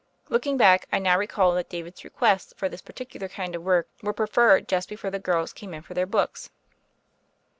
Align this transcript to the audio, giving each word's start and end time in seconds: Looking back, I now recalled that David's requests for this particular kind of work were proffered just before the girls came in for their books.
Looking 0.29 0.57
back, 0.57 0.87
I 0.91 0.97
now 0.97 1.15
recalled 1.15 1.57
that 1.57 1.69
David's 1.69 2.03
requests 2.03 2.55
for 2.57 2.67
this 2.67 2.81
particular 2.81 3.27
kind 3.29 3.55
of 3.55 3.61
work 3.61 3.87
were 4.01 4.13
proffered 4.13 4.67
just 4.67 4.89
before 4.89 5.11
the 5.11 5.19
girls 5.19 5.53
came 5.53 5.75
in 5.75 5.83
for 5.83 5.93
their 5.93 6.07
books. 6.07 6.49